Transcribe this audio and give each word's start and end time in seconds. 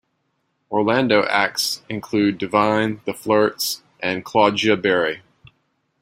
Orlando 0.71 1.25
acts 1.27 1.83
include 1.87 2.39
Divine, 2.39 3.01
The 3.05 3.13
Flirts, 3.13 3.83
and 3.99 4.25
Claudja 4.25 4.75
Barry. 4.81 5.21